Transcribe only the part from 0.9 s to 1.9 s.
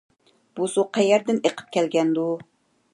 قەيەردىن ئېقىپ